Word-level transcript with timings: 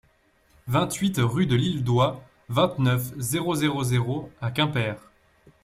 vingt-huit 0.65 1.17
rue 1.19 1.45
de 1.45 1.55
l'Île 1.55 1.83
d'Houat, 1.83 2.23
vingt-neuf, 2.49 3.11
zéro 3.19 3.53
zéro 3.53 3.83
zéro 3.83 4.31
à 4.41 4.49
Quimper 4.49 4.95